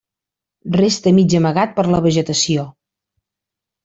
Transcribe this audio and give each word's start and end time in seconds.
Resta 0.79 1.11
mig 1.17 1.35
amagat 1.39 1.75
per 1.79 1.85
la 1.95 1.99
vegetació. 2.09 2.65